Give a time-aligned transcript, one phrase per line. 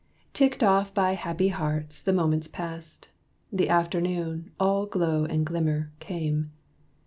[0.33, 3.09] Ticked off by happy hearts, the moments passed.
[3.53, 6.49] The afternoon, all glow and glimmer, came.